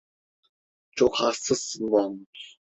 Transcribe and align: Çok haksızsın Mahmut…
Çok 0.91 1.19
haksızsın 1.19 1.89
Mahmut… 1.91 2.55